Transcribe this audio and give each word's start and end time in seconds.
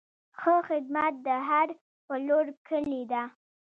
ښه 0.39 0.55
خدمت 0.67 1.13
د 1.25 1.27
هر 1.47 1.67
پلور 2.07 2.45
کلي 2.67 3.03
ده. 3.11 3.23